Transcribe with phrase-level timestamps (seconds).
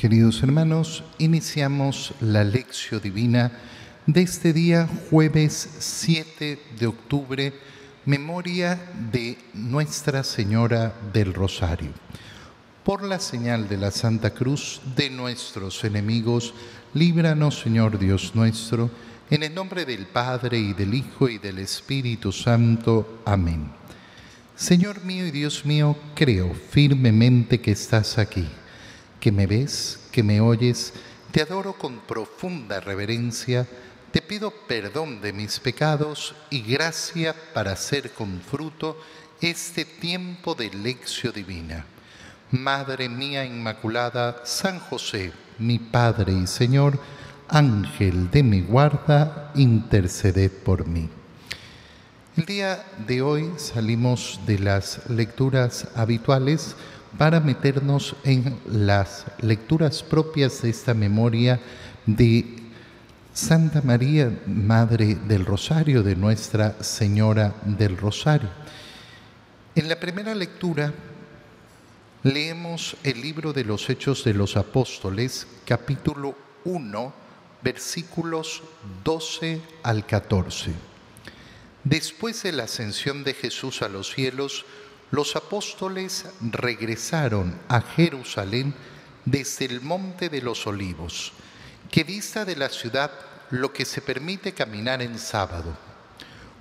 [0.00, 3.52] Queridos hermanos, iniciamos la lección divina
[4.06, 7.52] de este día, jueves 7 de octubre,
[8.06, 8.80] memoria
[9.12, 11.90] de Nuestra Señora del Rosario.
[12.82, 16.54] Por la señal de la Santa Cruz de nuestros enemigos,
[16.94, 18.90] líbranos, Señor Dios nuestro,
[19.28, 23.20] en el nombre del Padre y del Hijo y del Espíritu Santo.
[23.26, 23.70] Amén.
[24.56, 28.48] Señor mío y Dios mío, creo firmemente que estás aquí
[29.20, 30.92] que me ves, que me oyes,
[31.30, 33.66] te adoro con profunda reverencia,
[34.10, 38.98] te pido perdón de mis pecados y gracia para hacer con fruto
[39.40, 41.86] este tiempo de lección divina.
[42.50, 46.98] Madre mía Inmaculada, San José, mi Padre y Señor,
[47.48, 51.08] Ángel de mi guarda, interceded por mí.
[52.36, 56.74] El día de hoy salimos de las lecturas habituales
[57.18, 61.60] para meternos en las lecturas propias de esta memoria
[62.06, 62.56] de
[63.32, 68.48] Santa María, Madre del Rosario, de Nuestra Señora del Rosario.
[69.74, 70.92] En la primera lectura
[72.22, 77.12] leemos el libro de los Hechos de los Apóstoles, capítulo 1,
[77.62, 78.62] versículos
[79.04, 80.72] 12 al 14.
[81.84, 84.66] Después de la ascensión de Jesús a los cielos,
[85.10, 88.74] los apóstoles regresaron a Jerusalén
[89.24, 91.32] desde el monte de los olivos,
[91.90, 93.10] que dista de la ciudad
[93.50, 95.76] lo que se permite caminar en sábado.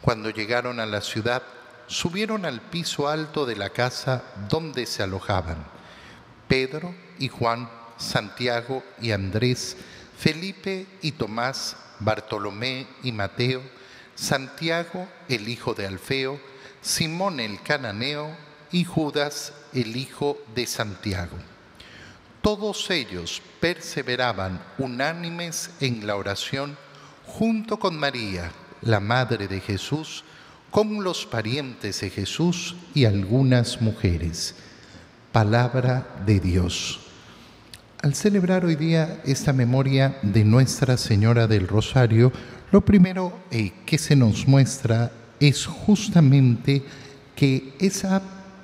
[0.02, 1.44] Cuando llegaron a la ciudad,
[1.88, 5.66] subieron al piso alto de la casa donde se alojaban.
[6.48, 9.78] Pedro y Juan, Santiago y Andrés,
[10.18, 13.62] Felipe y Tomás, Bartolomé y Mateo,
[14.16, 16.40] Santiago el hijo de Alfeo,
[16.82, 18.36] Simón el cananeo
[18.72, 21.38] y Judas el hijo de Santiago.
[22.42, 26.78] Todos ellos perseveraban unánimes en la oración
[27.26, 30.24] junto con María, la Madre de Jesús,
[30.72, 34.56] con los parientes de Jesús y algunas mujeres.
[35.32, 37.02] Palabra de Dios.
[38.02, 42.32] Al celebrar hoy día esta memoria de Nuestra Señora del Rosario,
[42.72, 46.84] lo primero eh, que se nos muestra es justamente
[47.36, 48.22] que esa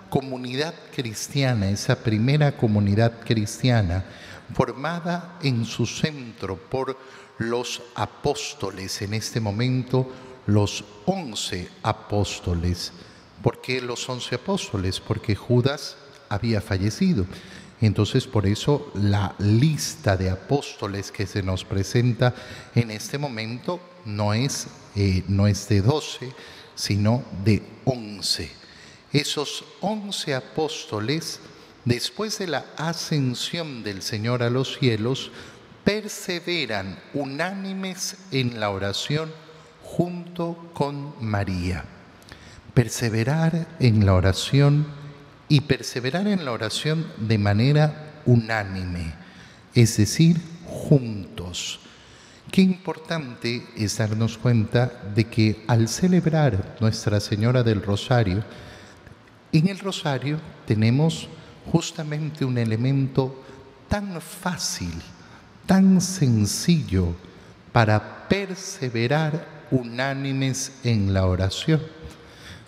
[0.09, 4.05] comunidad cristiana, esa primera comunidad cristiana,
[4.53, 6.97] formada en su centro por
[7.37, 10.09] los apóstoles, en este momento
[10.45, 12.93] los once apóstoles.
[13.41, 14.99] ¿Por qué los once apóstoles?
[14.99, 15.97] Porque Judas
[16.29, 17.25] había fallecido.
[17.81, 22.33] Entonces, por eso la lista de apóstoles que se nos presenta
[22.73, 26.31] en este momento no es, eh, no es de doce,
[26.75, 28.51] sino de once.
[29.11, 31.39] Esos once apóstoles,
[31.85, 35.31] después de la ascensión del Señor a los cielos,
[35.83, 39.31] perseveran unánimes en la oración
[39.83, 41.85] junto con María.
[42.73, 44.87] Perseverar en la oración
[45.47, 49.13] y perseverar en la oración de manera unánime,
[49.75, 51.79] es decir, juntos.
[52.55, 58.45] Qué importante es darnos cuenta de que al celebrar Nuestra Señora del Rosario,
[59.51, 61.27] en el Rosario tenemos
[61.69, 63.43] justamente un elemento
[63.89, 64.93] tan fácil,
[65.65, 67.07] tan sencillo
[67.73, 71.81] para perseverar unánimes en la oración.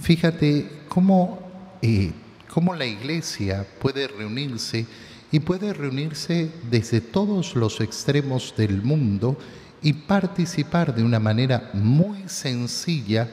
[0.01, 1.39] Fíjate cómo,
[1.81, 2.11] eh,
[2.49, 4.85] cómo la iglesia puede reunirse
[5.31, 9.37] y puede reunirse desde todos los extremos del mundo
[9.81, 13.29] y participar de una manera muy sencilla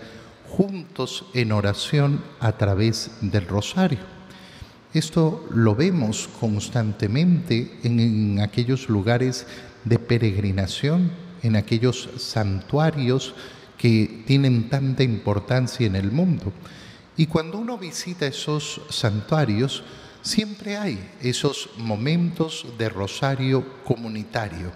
[0.49, 3.99] juntos en oración a través del rosario.
[4.93, 9.47] Esto lo vemos constantemente en, aquellos lugares
[9.85, 11.11] de peregrinación,
[11.43, 13.35] en aquellos santuarios
[13.77, 16.53] que tienen tanta importancia en el mundo.
[17.17, 19.83] Y cuando uno visita esos santuarios,
[20.23, 24.71] siempre hay esos momentos de rosario comunitario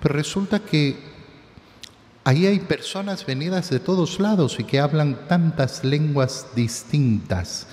[0.00, 0.96] pero resulta que
[2.24, 7.66] ahí hay personas venidas de todos lados y que hablan tantas lenguas distintas.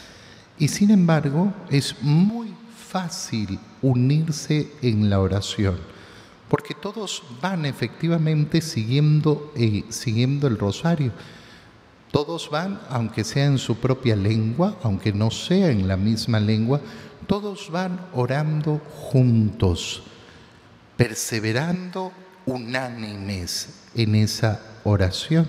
[0.59, 2.53] Y sin embargo, es muy
[2.87, 5.77] fácil unirse en la oración,
[6.47, 11.11] porque todos van efectivamente siguiendo, eh, siguiendo el rosario.
[12.11, 16.79] Todos van, aunque sea en su propia lengua, aunque no sea en la misma lengua,
[17.25, 20.03] todos van orando juntos
[20.97, 22.11] perseverando
[22.45, 25.47] unánimes en esa oración.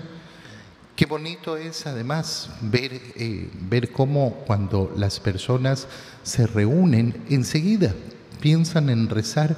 [0.95, 5.87] Qué bonito es además ver, eh, ver cómo cuando las personas
[6.23, 7.93] se reúnen, enseguida
[8.39, 9.57] piensan en rezar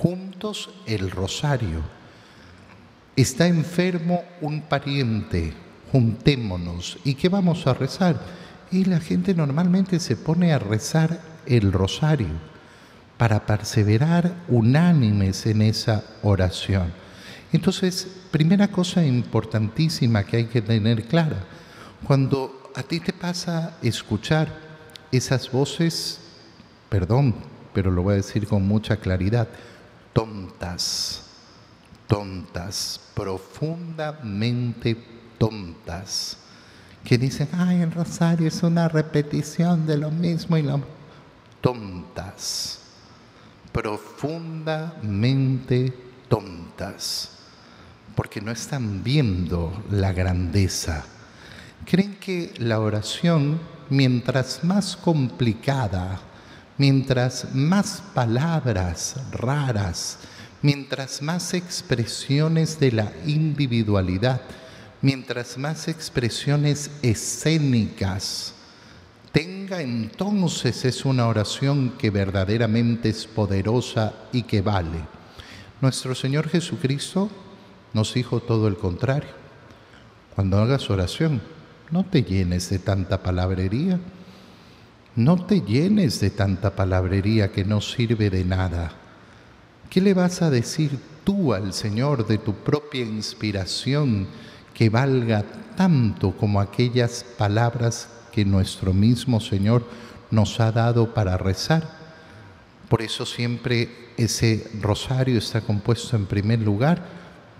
[0.00, 1.82] juntos el rosario.
[3.16, 5.54] Está enfermo un pariente,
[5.90, 6.98] juntémonos.
[7.02, 8.20] ¿Y qué vamos a rezar?
[8.70, 12.55] Y la gente normalmente se pone a rezar el rosario
[13.18, 16.92] para perseverar unánimes en esa oración.
[17.52, 21.44] Entonces, primera cosa importantísima que hay que tener clara,
[22.04, 24.48] cuando a ti te pasa escuchar
[25.10, 26.20] esas voces,
[26.90, 27.34] perdón,
[27.72, 29.48] pero lo voy a decir con mucha claridad,
[30.12, 31.22] tontas,
[32.06, 34.96] tontas, profundamente
[35.38, 36.38] tontas,
[37.04, 40.80] que dicen, ay, el rosario es una repetición de lo mismo y lo...
[41.60, 42.80] Tontas,
[43.76, 45.92] profundamente
[46.30, 47.30] tontas,
[48.14, 51.04] porque no están viendo la grandeza.
[51.84, 56.18] Creen que la oración, mientras más complicada,
[56.78, 60.20] mientras más palabras raras,
[60.62, 64.40] mientras más expresiones de la individualidad,
[65.02, 68.55] mientras más expresiones escénicas
[69.36, 74.98] tenga, entonces es una oración que verdaderamente es poderosa y que vale.
[75.82, 77.28] Nuestro Señor Jesucristo
[77.92, 79.28] nos dijo todo el contrario.
[80.34, 81.42] Cuando hagas oración,
[81.90, 84.00] no te llenes de tanta palabrería,
[85.16, 88.92] no te llenes de tanta palabrería que no sirve de nada.
[89.90, 94.28] ¿Qué le vas a decir tú al Señor de tu propia inspiración
[94.72, 95.44] que valga
[95.76, 99.88] tanto como aquellas palabras que nuestro mismo Señor
[100.30, 101.88] nos ha dado para rezar?
[102.88, 107.02] Por eso siempre ese rosario está compuesto en primer lugar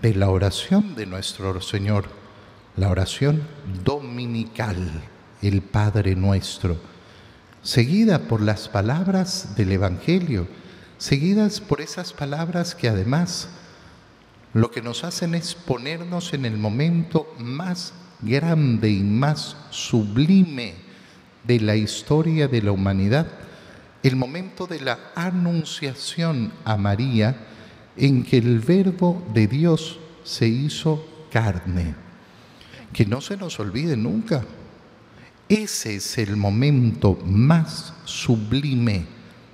[0.01, 2.05] de la oración de nuestro Señor,
[2.77, 3.41] la oración
[3.83, 5.01] dominical,
[5.41, 6.77] el Padre nuestro
[7.67, 10.47] seguida por las palabras del Evangelio,
[10.97, 13.49] seguidas por esas palabras que además
[14.53, 17.91] lo que nos hacen es ponernos en el momento más
[18.21, 20.73] grande y más sublime
[21.43, 23.27] de la historia de la humanidad,
[24.03, 27.35] el momento de la anunciación a María
[27.95, 31.95] en que el verbo de Dios se hizo carne.
[32.93, 34.43] Que no se nos olvide nunca,
[35.49, 39.05] ese es el momento más sublime,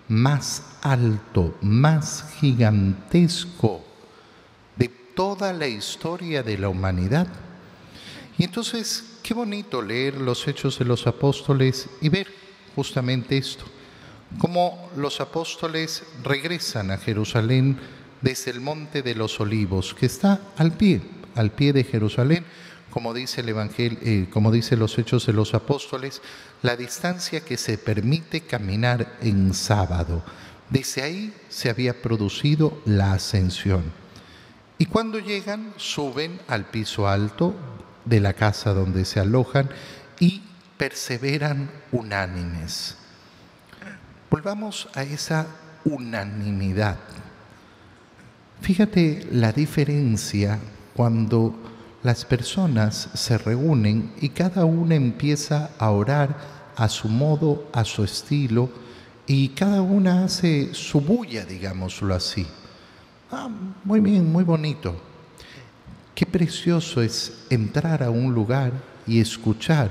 [0.08, 3.84] más alto, más gigantesco
[4.76, 7.28] de toda la historia de la humanidad.
[8.38, 12.28] Y entonces, qué bonito leer los hechos de los apóstoles y ver
[12.76, 13.66] justamente esto,
[14.40, 17.78] cómo los apóstoles regresan a Jerusalén
[18.22, 21.02] desde el monte de los olivos, que está al pie,
[21.36, 22.46] al pie de Jerusalén,
[22.90, 26.22] como dice el Evangelio, eh, como dice los Hechos de los Apóstoles,
[26.62, 30.24] la distancia que se permite caminar en sábado.
[30.70, 33.84] Desde ahí se había producido la ascensión.
[34.78, 37.56] Y cuando llegan, suben al piso alto
[38.06, 39.70] de la casa donde se alojan
[40.20, 40.42] y
[40.78, 42.98] perseveran unánimes.
[44.30, 45.48] Volvamos a esa
[45.86, 46.98] unanimidad.
[48.62, 50.60] Fíjate la diferencia
[50.96, 51.56] cuando
[52.04, 56.36] las personas se reúnen y cada una empieza a orar
[56.76, 58.70] a su modo, a su estilo,
[59.26, 62.46] y cada una hace su bulla, digámoslo así.
[63.32, 63.50] Ah,
[63.84, 65.13] muy bien, muy bonito.
[66.16, 68.72] Qué precioso es entrar a un lugar
[69.08, 69.90] y escuchar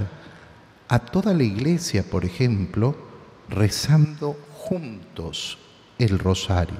[0.88, 2.96] a toda la iglesia, por ejemplo,
[3.48, 5.58] rezando juntos
[5.98, 6.78] el rosario,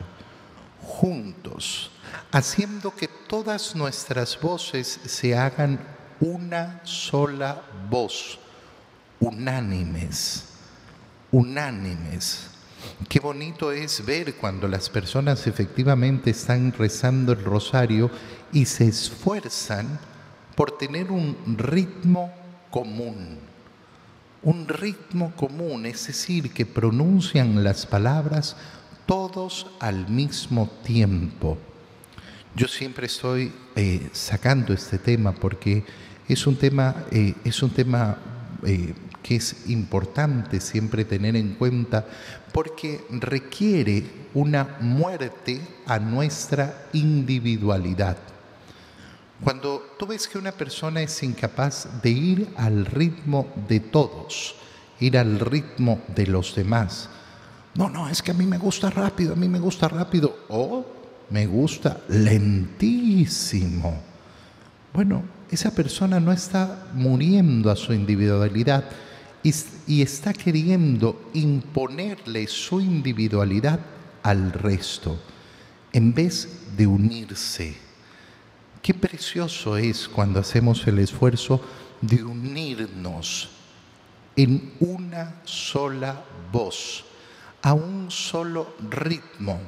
[0.81, 1.93] juntos
[2.31, 5.79] haciendo que todas nuestras voces se hagan
[6.21, 8.39] una sola voz,
[9.21, 10.45] unánimes,
[11.31, 12.49] unánimes.
[13.09, 18.11] Qué bonito es ver cuando las personas efectivamente están rezando el rosario
[18.53, 19.99] y se esfuerzan
[20.55, 22.33] por tener un ritmo
[22.71, 23.39] común.
[24.43, 28.57] Un ritmo común, es decir, que pronuncian las palabras
[29.07, 31.59] todos al mismo tiempo.
[32.55, 35.85] Yo siempre estoy eh, sacando este tema porque
[36.29, 38.19] es un tema, eh, es un tema
[38.65, 42.07] eh, que es importante siempre tener en cuenta
[42.53, 44.05] porque requiere
[44.35, 48.19] una muerte a nuestra individualidad.
[49.43, 54.55] Cuando tú ves que una persona es incapaz de ir al ritmo de todos,
[55.01, 57.09] ir al ritmo de los demás,
[57.75, 60.85] no, no, es que a mí me gusta rápido, a mí me gusta rápido, o
[61.31, 63.99] me gusta lentísimo.
[64.93, 68.85] Bueno, esa persona no está muriendo a su individualidad
[69.43, 73.81] y, está queriendo imponerle su individualidad
[74.23, 75.19] al resto.
[75.95, 77.92] en vez de unirse.
[78.83, 81.61] Qué precioso es cuando hacemos el esfuerzo
[82.01, 83.49] de unirnos
[84.35, 87.05] en una sola voz,
[87.63, 89.61] a un solo ritmo.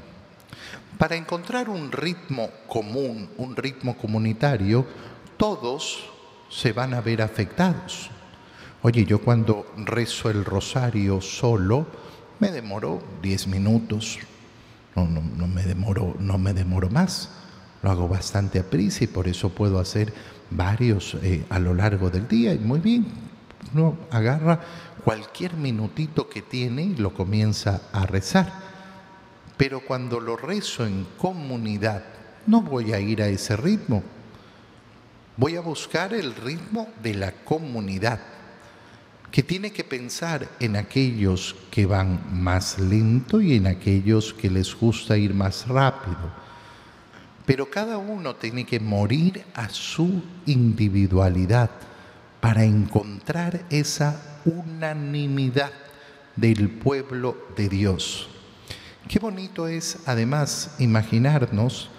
[0.98, 4.84] Para encontrar un ritmo común, un ritmo comunitario,
[5.36, 6.10] todos
[6.50, 8.10] se van a ver afectados.
[8.82, 11.86] Oye, yo cuando rezo el rosario solo,
[12.40, 14.18] me demoro 10 minutos,
[14.96, 17.30] no, no, me demoro, no me demoro más,
[17.84, 20.10] lo hago bastante a prisa y por eso puedo hacer
[20.50, 23.04] varios eh, a lo largo del día y muy bien,
[23.74, 24.58] uno agarra
[25.04, 28.50] cualquier minutito que tiene y lo comienza a rezar.
[29.58, 32.02] Pero cuando lo rezo en comunidad,
[32.46, 34.02] no voy a ir a ese ritmo.
[35.36, 38.20] Voy a buscar el ritmo de la comunidad,
[39.30, 44.74] que tiene que pensar en aquellos que van más lento y en aquellos que les
[44.74, 46.44] gusta ir más rápido.
[47.46, 51.70] Pero cada uno tiene que morir a su individualidad
[52.40, 55.72] para encontrar esa unanimidad
[56.36, 58.28] del pueblo de Dios.
[59.08, 61.90] Qué bonito es además imaginarnos,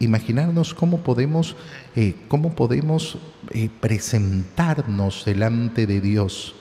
[0.00, 1.56] imaginarnos cómo podemos,
[1.94, 3.18] eh, cómo podemos
[3.50, 6.54] eh, presentarnos delante de Dios.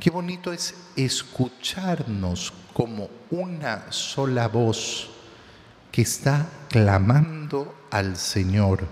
[0.00, 5.13] Qué bonito es escucharnos como una sola voz
[5.94, 8.84] que está clamando al Señor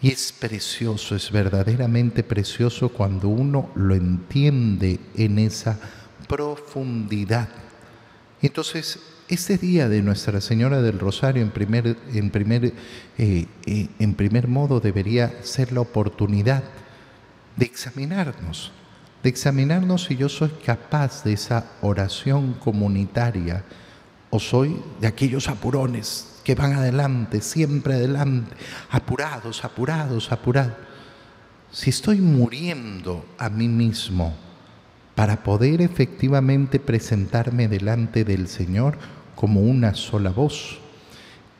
[0.00, 5.78] y es precioso, es verdaderamente precioso cuando uno lo entiende en esa
[6.26, 7.50] profundidad.
[8.40, 12.72] Entonces, este día de Nuestra Señora del Rosario, en primer, en primer,
[13.18, 16.64] eh, eh, en primer modo, debería ser la oportunidad
[17.56, 18.72] de examinarnos,
[19.22, 23.64] de examinarnos si yo soy capaz de esa oración comunitaria
[24.30, 28.56] o soy de aquellos apurones que van adelante, siempre adelante,
[28.90, 30.74] apurados, apurados, apurados.
[31.72, 34.34] Si estoy muriendo a mí mismo
[35.14, 38.98] para poder efectivamente presentarme delante del Señor
[39.34, 40.78] como una sola voz,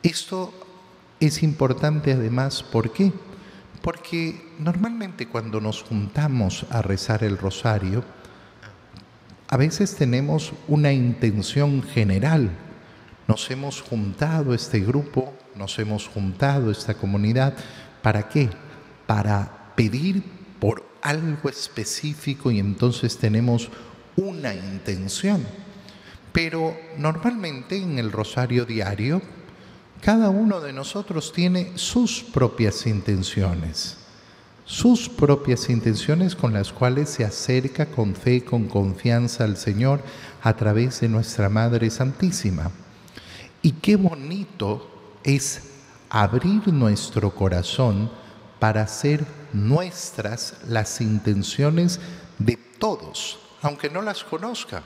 [0.02, 0.52] esto
[1.20, 3.12] es importante además, ¿por qué?
[3.82, 8.04] Porque normalmente cuando nos juntamos a rezar el rosario,
[9.50, 12.50] a veces tenemos una intención general
[13.30, 17.54] nos hemos juntado este grupo, nos hemos juntado esta comunidad,
[18.02, 18.50] ¿para qué?
[19.06, 20.24] Para pedir
[20.58, 23.68] por algo específico y entonces tenemos
[24.16, 25.46] una intención.
[26.32, 29.22] Pero normalmente en el rosario diario,
[30.00, 33.96] cada uno de nosotros tiene sus propias intenciones,
[34.70, 40.00] sus propias intenciones con las cuales se acerca con fe, con confianza al Señor
[40.44, 42.70] a través de nuestra Madre Santísima.
[43.62, 44.88] Y qué bonito
[45.24, 45.72] es
[46.08, 48.12] abrir nuestro corazón
[48.60, 51.98] para hacer nuestras las intenciones
[52.38, 54.84] de todos, aunque no las conozca.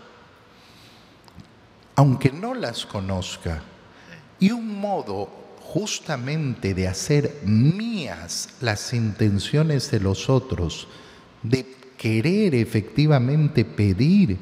[1.94, 3.62] Aunque no las conozca.
[4.40, 5.43] Y un modo
[5.74, 10.86] justamente de hacer mías las intenciones de los otros,
[11.42, 11.66] de
[11.98, 14.38] querer efectivamente pedir,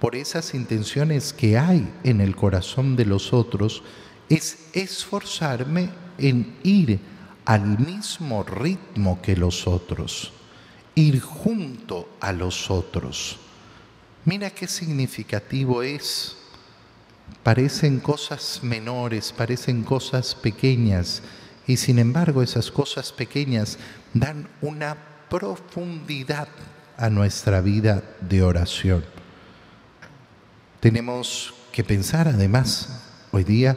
[0.00, 3.82] por esas intenciones que hay en el corazón de los otros,
[4.30, 6.98] es esforzarme en ir
[7.44, 10.32] al mismo ritmo que los otros,
[10.94, 13.36] ir junto a los otros.
[14.24, 16.39] Mira qué significativo es.
[17.42, 21.22] Parecen cosas menores, parecen cosas pequeñas,
[21.66, 23.78] y sin embargo esas cosas pequeñas
[24.12, 24.96] dan una
[25.28, 26.48] profundidad
[26.96, 29.04] a nuestra vida de oración.
[30.80, 33.76] Tenemos que pensar además hoy día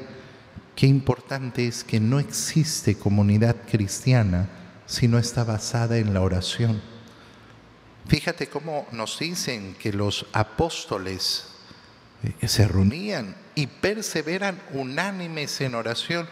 [0.76, 4.50] qué importante es que no existe comunidad cristiana
[4.86, 6.82] si no está basada en la oración.
[8.08, 11.46] Fíjate cómo nos dicen que los apóstoles
[12.24, 16.28] eh, se reunían y perseveran unánimes en oración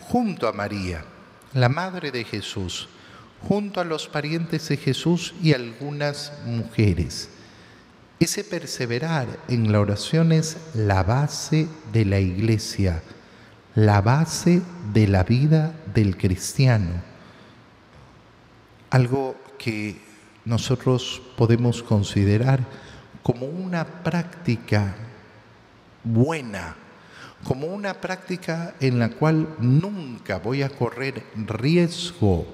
[0.00, 1.04] junto a María,
[1.52, 2.88] la Madre de Jesús,
[3.42, 7.30] junto a los parientes de Jesús y algunas mujeres.
[8.18, 13.02] Ese perseverar en la oración es la base de la iglesia,
[13.74, 17.02] la base de la vida del cristiano.
[18.88, 20.00] Algo que
[20.46, 22.60] nosotros podemos considerar
[23.22, 24.94] como una práctica
[26.06, 26.76] buena,
[27.44, 32.46] como una práctica en la cual nunca voy a correr riesgo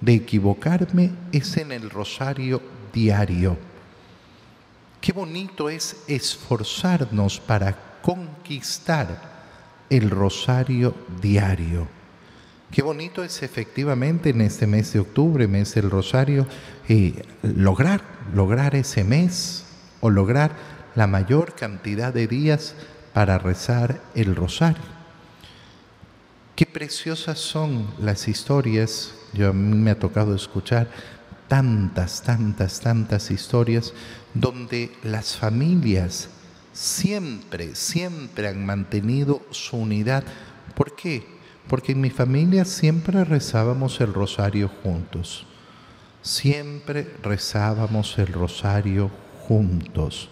[0.00, 2.60] de equivocarme, es en el rosario
[2.92, 3.56] diario
[5.00, 9.38] Qué bonito es esforzarnos para conquistar
[9.88, 11.86] el rosario diario.
[12.70, 16.46] Qué bonito es efectivamente en este mes de octubre, mes del rosario,
[16.88, 18.02] eh, lograr,
[18.34, 19.64] lograr ese mes
[20.00, 22.74] o lograr la mayor cantidad de días
[23.14, 24.82] para rezar el rosario.
[26.56, 30.88] Qué preciosas son las historias, yo a mí me ha tocado escuchar
[31.46, 33.92] tantas, tantas, tantas historias
[34.34, 36.30] donde las familias
[36.72, 40.24] siempre, siempre han mantenido su unidad.
[40.74, 41.38] ¿Por qué?
[41.68, 45.46] porque en mi familia siempre rezábamos el rosario juntos.
[46.22, 49.10] Siempre rezábamos el rosario
[49.46, 50.30] juntos.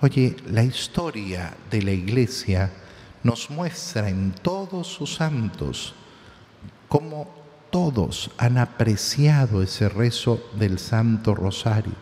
[0.00, 2.70] Oye, la historia de la iglesia
[3.24, 5.92] nos muestra en todos sus santos
[6.88, 7.28] cómo
[7.70, 11.94] todos han apreciado ese rezo del Santo Rosario,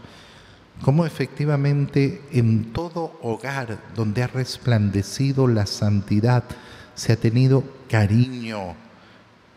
[0.82, 6.44] cómo efectivamente en todo hogar donde ha resplandecido la santidad,
[6.94, 8.74] se ha tenido cariño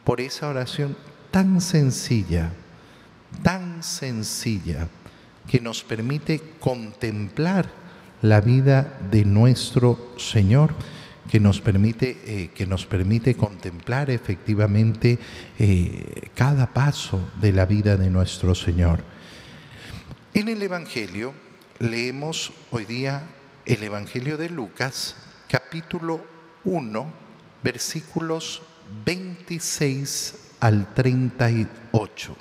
[0.05, 0.95] por esa oración
[1.29, 2.53] tan sencilla,
[3.43, 4.87] tan sencilla,
[5.45, 7.78] que nos permite contemplar
[8.21, 10.73] la vida de nuestro Señor,
[11.29, 15.19] que nos permite, eh, que nos permite contemplar efectivamente
[15.59, 19.03] eh, cada paso de la vida de nuestro Señor.
[20.33, 21.33] En el Evangelio
[21.79, 23.23] leemos hoy día
[23.65, 25.15] el Evangelio de Lucas,
[25.47, 26.25] capítulo
[26.63, 27.13] 1,
[27.63, 28.63] versículos
[29.05, 32.35] 26 al 38.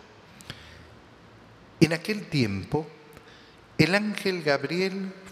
[1.81, 2.87] En aquel tiempo,
[3.77, 5.13] el ángel Gabriel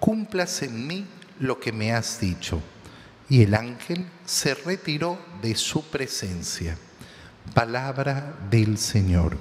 [0.00, 1.06] cumplas en mí
[1.40, 2.60] lo que me has dicho.
[3.28, 6.76] Y el ángel se retiró de su presencia.
[7.54, 9.36] Palabra del Señor.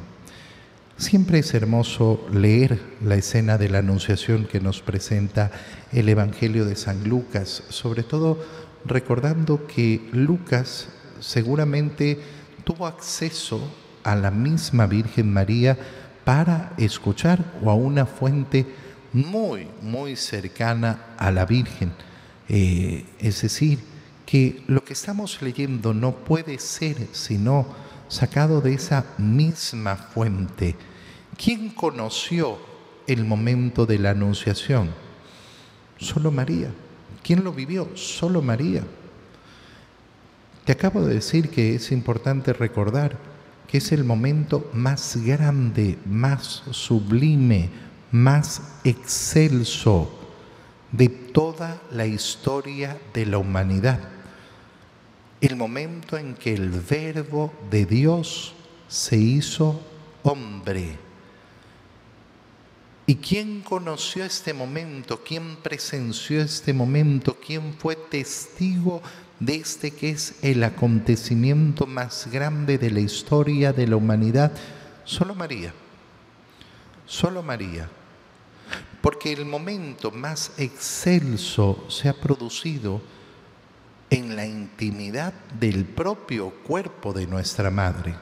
[0.97, 5.51] Siempre es hermoso leer la escena de la Anunciación que nos presenta
[5.91, 8.43] el Evangelio de San Lucas, sobre todo
[8.83, 10.87] recordando que Lucas
[11.19, 12.19] seguramente
[12.63, 13.61] tuvo acceso
[14.03, 15.77] a la misma Virgen María
[16.23, 18.65] para escuchar o a una fuente
[19.25, 21.91] muy, muy cercana a la Virgen.
[22.49, 23.79] Eh, es decir,
[24.25, 27.67] que lo que estamos leyendo no puede ser sino
[28.07, 30.75] sacado de esa misma fuente.
[31.37, 32.57] ¿Quién conoció
[33.05, 34.91] el momento de la anunciación?
[35.97, 36.71] Solo María.
[37.23, 37.89] ¿Quién lo vivió?
[37.95, 38.83] Solo María.
[40.65, 43.17] Te acabo de decir que es importante recordar
[43.67, 47.69] que es el momento más grande, más sublime,
[48.11, 50.09] más excelso
[50.91, 53.99] de toda la historia de la humanidad
[55.41, 58.53] el momento en que el verbo de Dios
[58.87, 59.79] se hizo
[60.23, 60.97] hombre.
[63.05, 65.23] ¿Y quién conoció este momento?
[65.23, 67.37] ¿Quién presenció este momento?
[67.45, 69.01] ¿Quién fue testigo
[69.39, 74.51] de este que es el acontecimiento más grande de la historia de la humanidad?
[75.05, 75.73] Solo María.
[77.07, 77.89] Solo María.
[79.01, 83.01] Porque el momento más excelso se ha producido
[84.09, 88.15] en la intimidad del propio cuerpo de nuestra Madre.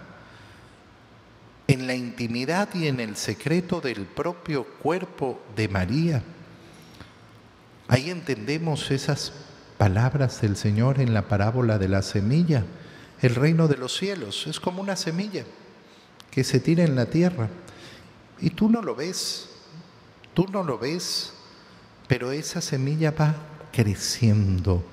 [1.68, 6.22] En la intimidad y en el secreto del propio cuerpo de María.
[7.88, 9.34] Ahí entendemos esas
[9.80, 12.64] palabras del Señor en la parábola de la semilla.
[13.22, 15.44] El reino de los cielos es como una semilla
[16.30, 17.50] que se tira en la tierra
[18.40, 19.50] y tú no lo ves,
[20.34, 21.34] tú no lo ves,
[22.08, 23.36] pero esa semilla va
[23.72, 24.84] creciendo.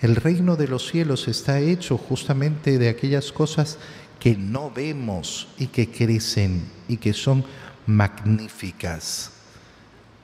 [0.00, 3.78] El reino de los cielos está hecho justamente de aquellas cosas
[4.20, 7.44] que no vemos y que crecen y que son
[7.86, 9.32] magníficas.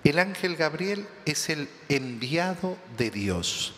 [0.04, 3.72] El ángel Gabriel es el enviado de Dios,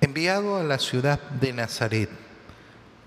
[0.00, 2.10] enviado a la ciudad de Nazaret.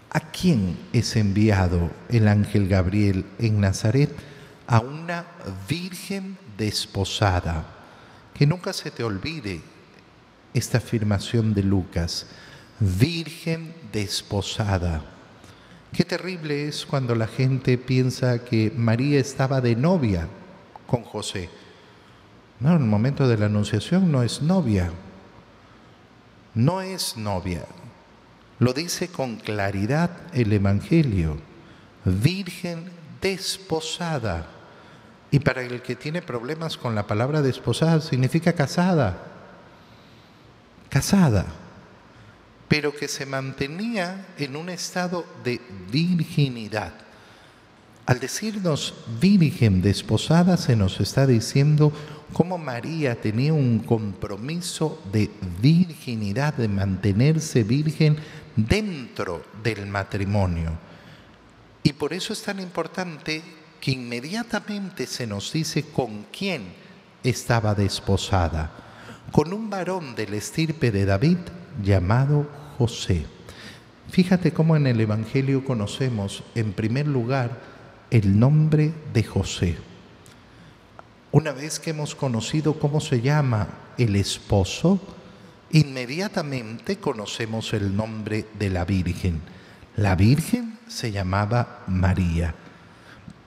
[0.10, 4.10] ¿A quién es enviado el ángel Gabriel en Nazaret?
[5.04, 5.26] Una
[5.68, 7.66] virgen desposada.
[8.34, 9.60] Que nunca se te olvide
[10.54, 12.26] esta afirmación de Lucas,
[12.80, 15.04] virgen desposada.
[15.92, 20.30] Qué terrible es cuando la gente piensa que María estaba de novia
[20.88, 21.50] con José.
[22.62, 24.90] No, en el momento de la anunciación no es novia.
[26.54, 27.66] No es novia.
[28.58, 31.40] Lo dice con claridad el Evangelio.
[32.06, 32.90] Virgen
[33.22, 34.53] desposada.
[35.34, 39.18] Y para el que tiene problemas con la palabra desposada significa casada.
[40.90, 41.48] Casada.
[42.68, 45.60] Pero que se mantenía en un estado de
[45.92, 46.94] virginidad.
[48.06, 51.92] Al decirnos virgen desposada se nos está diciendo
[52.32, 58.18] cómo María tenía un compromiso de virginidad, de mantenerse virgen
[58.56, 60.78] dentro del matrimonio.
[61.82, 66.72] Y por eso es tan importante que inmediatamente se nos dice con quién
[67.22, 68.72] estaba desposada,
[69.34, 71.40] con un varón del estirpe de David
[71.84, 73.26] llamado José.
[74.10, 77.60] Fíjate cómo en el Evangelio conocemos en primer lugar
[78.10, 79.76] el nombre de José.
[81.34, 83.68] Una vez que hemos conocido cómo se llama
[83.98, 84.98] el esposo,
[85.72, 89.42] inmediatamente conocemos el nombre de la Virgen.
[89.98, 92.56] La Virgen se llamaba María.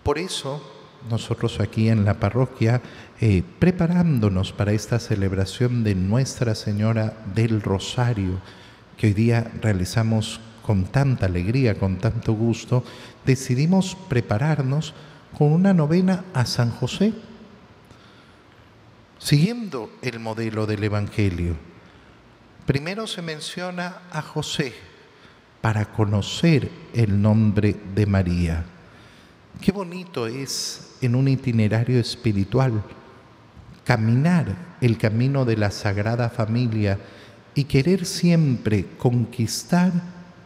[0.06, 0.62] Por eso
[1.10, 2.80] nosotros aquí en la parroquia,
[3.20, 8.40] eh, preparándonos para esta celebración de Nuestra Señora del Rosario,
[8.96, 12.84] que hoy día realizamos con tanta alegría, con tanto gusto,
[13.24, 14.94] decidimos prepararnos
[15.36, 17.12] con una novena a San José
[19.18, 21.56] Siguiendo el modelo del Evangelio,
[22.64, 24.72] primero se menciona a José
[25.60, 28.75] para conocer el nombre de María.
[29.60, 32.82] Qué bonito es en un itinerario espiritual
[33.84, 36.98] caminar el camino de la Sagrada Familia
[37.54, 39.92] y querer siempre conquistar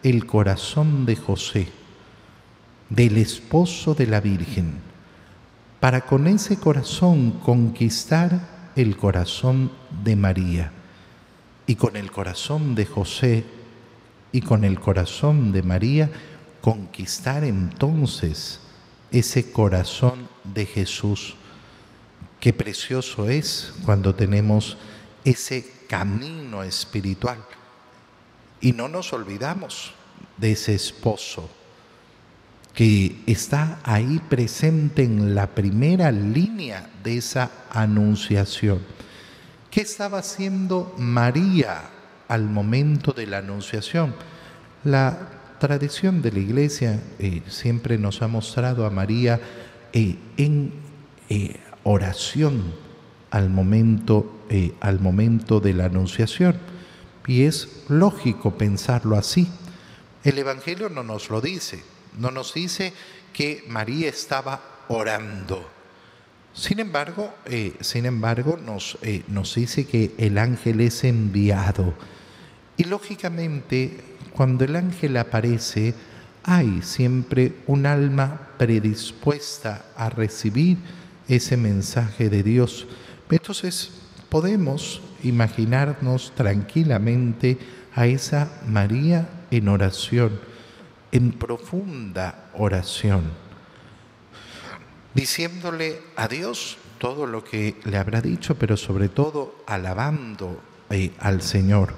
[0.02, 1.68] el corazón de José,
[2.88, 4.74] del esposo de la Virgen,
[5.80, 9.72] para con ese corazón conquistar el corazón
[10.04, 10.70] de María
[11.66, 13.44] y con el corazón de José
[14.32, 16.10] y con el corazón de María
[16.60, 18.60] conquistar entonces
[19.12, 21.34] ese corazón de Jesús.
[22.38, 24.76] Qué precioso es cuando tenemos
[25.24, 27.38] ese camino espiritual
[28.60, 29.92] y no nos olvidamos
[30.36, 31.50] de ese esposo
[32.74, 38.80] que está ahí presente en la primera línea de esa anunciación.
[39.70, 41.82] ¿Qué estaba haciendo María
[42.28, 44.14] al momento de la anunciación?
[44.84, 49.40] La tradición de la iglesia eh, siempre nos ha mostrado a María
[49.92, 50.72] eh, en
[51.28, 52.74] eh, oración
[53.30, 54.40] al momento,
[54.80, 56.58] al momento de la anunciación.
[57.28, 59.48] Y es lógico pensarlo así.
[60.24, 61.84] El Evangelio no nos lo dice,
[62.18, 62.92] no nos dice
[63.32, 65.64] que María estaba orando.
[66.52, 67.32] Sin embargo,
[67.80, 71.94] sin embargo nos, nos dice que el ángel es enviado.
[72.76, 75.94] Y lógicamente, cuando el ángel aparece,
[76.42, 80.78] hay siempre un alma predispuesta a recibir
[81.28, 82.86] ese mensaje de Dios.
[83.30, 83.90] Entonces
[84.28, 87.58] podemos imaginarnos tranquilamente
[87.94, 90.50] a esa María en oración
[91.12, 93.24] en profunda oración,
[95.14, 101.42] diciéndole a Dios todo lo que le habrá dicho, pero sobre todo alabando eh, al
[101.42, 101.94] Señor,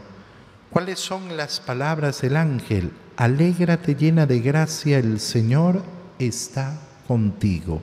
[0.72, 2.92] ¿Cuáles son las palabras del ángel?
[3.18, 5.82] Alégrate llena de gracia, el Señor
[6.18, 7.82] está contigo.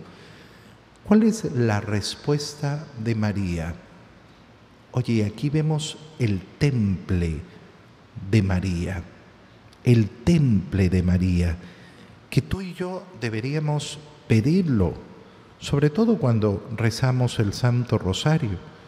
[1.04, 3.76] ¿Cuál es la respuesta de María?
[4.90, 7.42] Oye, aquí vemos el temple
[8.32, 9.04] de María,
[9.84, 11.58] el temple de María,
[12.32, 14.96] que tú y yo deberíamos pedirlo,
[15.60, 18.79] sobre todo cuando rezamos el Santo Rosario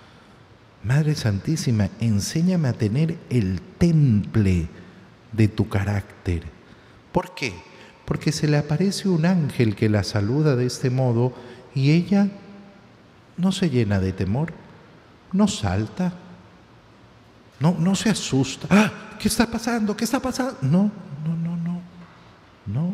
[0.84, 4.68] Madre Santísima, enséñame a tener el temple
[5.32, 6.44] de tu carácter.
[7.12, 7.54] ¿Por qué?
[8.06, 11.34] Porque se le aparece un ángel que la saluda de este modo
[11.76, 12.30] y ella
[13.38, 14.54] no se llena de temor,
[15.32, 16.14] no salta,
[17.60, 18.68] no, no se asusta.
[18.70, 18.92] ¡Ah!
[19.20, 19.96] ¿Qué está pasando?
[19.96, 20.58] ¿Qué está pasando?
[20.62, 20.92] No,
[21.24, 21.82] no, no, no,
[22.66, 22.94] no.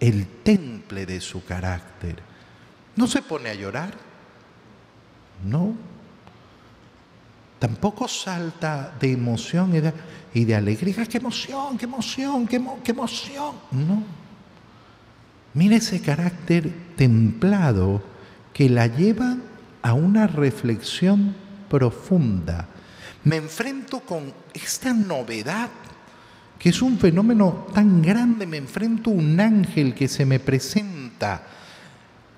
[0.00, 2.16] El temple de su carácter.
[2.96, 3.92] No se pone a llorar,
[5.44, 5.74] no,
[7.58, 9.74] Tampoco salta de emoción
[10.32, 11.04] y de, alegría.
[11.06, 13.54] ¡Qué emoción, qué emoción, qué, qué emoción!
[13.72, 14.02] No.
[15.54, 18.00] Mira ese carácter templado
[18.52, 19.36] que la lleva
[19.82, 21.34] a una reflexión
[21.68, 22.68] profunda.
[23.24, 25.68] Me enfrento con esta novedad,
[26.58, 31.42] que es un fenómeno tan grande, me enfrento a un ángel que se me presenta.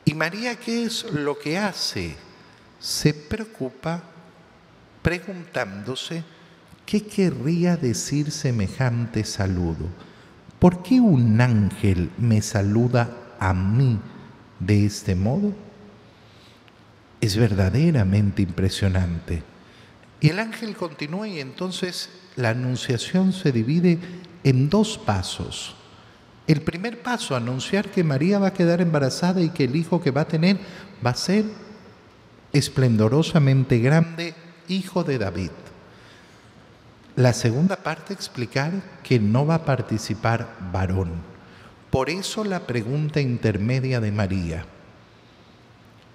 [0.04, 2.16] ¿Y María qué es lo que hace?
[2.78, 4.02] Se preocupa
[5.02, 6.24] preguntándose
[6.86, 9.86] qué querría decir semejante saludo.
[10.58, 13.98] ¿Por qué un ángel me saluda a mí
[14.58, 15.54] de este modo?
[17.20, 19.42] Es verdaderamente impresionante.
[20.20, 23.98] Y el ángel continúa y entonces la anunciación se divide
[24.44, 25.76] en dos pasos.
[26.46, 30.10] El primer paso, anunciar que María va a quedar embarazada y que el hijo que
[30.10, 30.58] va a tener
[31.04, 31.44] va a ser
[32.52, 34.34] esplendorosamente grande
[34.70, 35.50] hijo de David.
[37.16, 41.10] La segunda parte explicar que no va a participar varón.
[41.90, 44.64] Por eso la pregunta intermedia de María.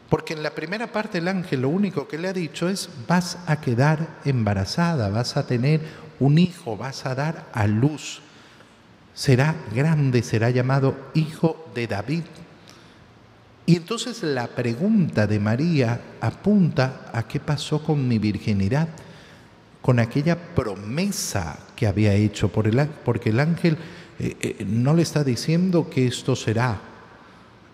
[0.10, 3.38] Porque en la primera parte el ángel lo único que le ha dicho es vas
[3.46, 5.82] a quedar embarazada, vas a tener
[6.20, 8.22] un hijo, vas a dar a luz.
[9.14, 12.24] Será grande, será llamado hijo de David.
[13.66, 18.90] Y entonces la pregunta de María apunta a qué pasó con mi virginidad,
[19.82, 23.78] con aquella promesa que había hecho por el, porque el ángel
[24.20, 26.80] eh, eh, no le está diciendo que esto será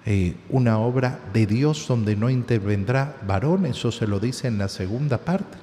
[0.05, 4.69] eh, una obra de Dios donde no intervendrá varón, eso se lo dice en la
[4.69, 5.57] segunda parte.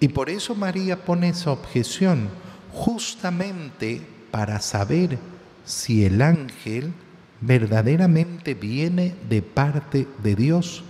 [0.00, 2.28] Y por eso María pone esa objeción,
[2.72, 5.18] justamente para saber
[5.64, 6.92] si el ángel
[7.40, 10.84] verdaderamente viene de parte de Dios.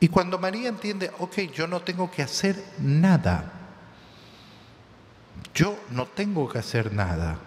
[0.00, 3.52] Y cuando María entiende, ok, yo no tengo que hacer nada,
[5.54, 7.38] yo no tengo que hacer nada,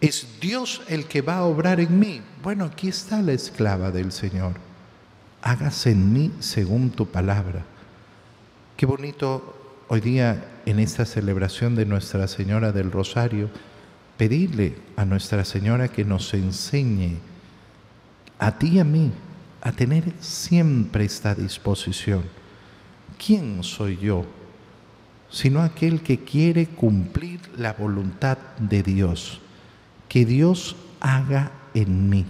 [0.00, 2.22] es Dios el que va a obrar en mí.
[2.42, 4.54] Bueno, aquí está la esclava del Señor.
[5.40, 7.64] Hágase en mí según tu palabra.
[8.76, 13.48] Qué bonito hoy día en esta celebración de Nuestra Señora del Rosario
[14.22, 17.18] pedirle a Nuestra Señora que nos enseñe
[18.38, 19.10] a ti y a mí
[19.60, 22.22] a tener siempre esta disposición.
[23.18, 24.24] ¿Quién soy yo?
[25.28, 29.40] Sino aquel que quiere cumplir la voluntad de Dios,
[30.08, 32.24] que Dios haga en mí.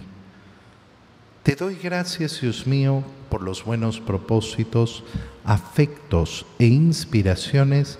[1.43, 5.03] Te doy gracias, Dios mío, por los buenos propósitos,
[5.45, 7.99] afectos e inspiraciones